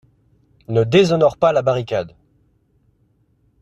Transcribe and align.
Ne 0.67 0.83
déshonore 0.83 1.37
pas 1.37 1.53
la 1.53 1.61
barricade! 1.61 2.15